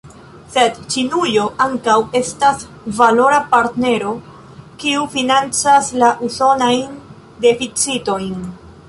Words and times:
Sed 0.53 0.77
Ĉinujo 0.93 1.41
ankaŭ 1.65 1.97
estas 2.19 2.65
valora 3.01 3.41
partnero, 3.51 4.15
kiu 4.85 5.05
financas 5.13 5.93
la 6.05 6.11
usonajn 6.29 6.97
deficitojn. 7.47 8.39